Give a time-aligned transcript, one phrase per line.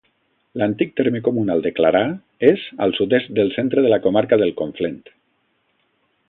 [0.59, 2.01] L'antic terme comunal de Clarà
[2.49, 4.99] és al sud-est del centre de la comarca del Conflent.